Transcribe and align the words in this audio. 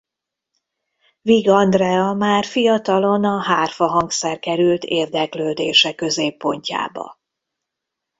Vigh 1.21 1.51
Andrea 1.51 2.13
már 2.13 2.45
fiatalon 2.45 3.23
a 3.23 3.41
hárfa 3.41 3.87
hangszer 3.87 4.39
került 4.39 4.83
érdeklődése 4.83 5.95
középpontjába. 5.95 7.19